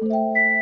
Música 0.00 0.55